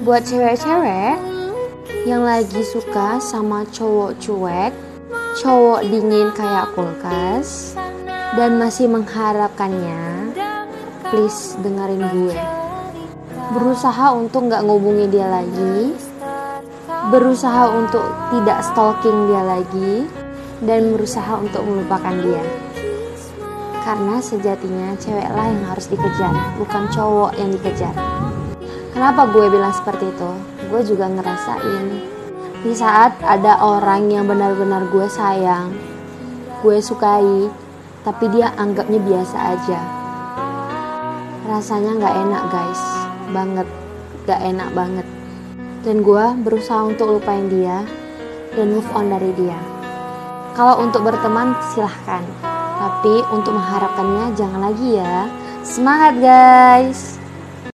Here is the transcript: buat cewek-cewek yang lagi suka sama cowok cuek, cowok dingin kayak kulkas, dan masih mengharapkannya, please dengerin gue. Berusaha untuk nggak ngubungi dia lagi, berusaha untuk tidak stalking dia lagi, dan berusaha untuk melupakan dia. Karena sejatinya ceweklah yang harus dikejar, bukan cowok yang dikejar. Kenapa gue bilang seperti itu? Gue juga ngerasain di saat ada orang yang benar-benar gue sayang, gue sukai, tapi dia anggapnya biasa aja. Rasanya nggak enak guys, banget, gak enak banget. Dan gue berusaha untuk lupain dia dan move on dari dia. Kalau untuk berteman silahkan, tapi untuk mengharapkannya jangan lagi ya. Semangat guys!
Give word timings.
buat 0.00 0.24
cewek-cewek 0.24 1.20
yang 2.08 2.24
lagi 2.24 2.64
suka 2.64 3.20
sama 3.20 3.68
cowok 3.68 4.16
cuek, 4.16 4.72
cowok 5.44 5.84
dingin 5.92 6.32
kayak 6.32 6.72
kulkas, 6.72 7.76
dan 8.32 8.56
masih 8.56 8.88
mengharapkannya, 8.88 10.32
please 11.12 11.52
dengerin 11.60 12.00
gue. 12.16 12.38
Berusaha 13.52 14.16
untuk 14.16 14.48
nggak 14.48 14.64
ngubungi 14.64 15.04
dia 15.12 15.28
lagi, 15.28 15.92
berusaha 17.12 17.68
untuk 17.68 18.06
tidak 18.32 18.64
stalking 18.72 19.28
dia 19.28 19.42
lagi, 19.44 20.08
dan 20.64 20.96
berusaha 20.96 21.36
untuk 21.36 21.60
melupakan 21.68 22.16
dia. 22.24 22.44
Karena 23.84 24.16
sejatinya 24.24 24.96
ceweklah 24.96 25.44
yang 25.44 25.64
harus 25.68 25.92
dikejar, 25.92 26.32
bukan 26.56 26.88
cowok 26.88 27.36
yang 27.36 27.52
dikejar. 27.52 27.92
Kenapa 28.90 29.30
gue 29.30 29.46
bilang 29.46 29.70
seperti 29.70 30.10
itu? 30.10 30.30
Gue 30.66 30.82
juga 30.82 31.06
ngerasain 31.06 32.18
di 32.60 32.76
saat 32.76 33.16
ada 33.24 33.56
orang 33.62 34.12
yang 34.12 34.28
benar-benar 34.28 34.84
gue 34.92 35.06
sayang, 35.08 35.72
gue 36.60 36.76
sukai, 36.82 37.48
tapi 38.04 38.28
dia 38.28 38.52
anggapnya 38.58 39.00
biasa 39.00 39.36
aja. 39.56 39.80
Rasanya 41.48 41.96
nggak 41.96 42.16
enak 42.20 42.42
guys, 42.52 42.82
banget, 43.32 43.68
gak 44.28 44.40
enak 44.44 44.68
banget. 44.76 45.06
Dan 45.80 46.04
gue 46.04 46.24
berusaha 46.44 46.84
untuk 46.84 47.16
lupain 47.16 47.48
dia 47.48 47.80
dan 48.52 48.76
move 48.76 48.90
on 48.92 49.08
dari 49.08 49.32
dia. 49.38 49.56
Kalau 50.52 50.84
untuk 50.84 51.06
berteman 51.06 51.56
silahkan, 51.72 52.26
tapi 52.76 53.24
untuk 53.32 53.56
mengharapkannya 53.56 54.36
jangan 54.36 54.68
lagi 54.68 55.00
ya. 55.00 55.30
Semangat 55.64 56.20
guys! 56.20 57.19